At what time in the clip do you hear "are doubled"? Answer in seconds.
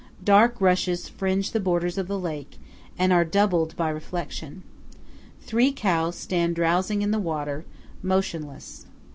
3.13-3.75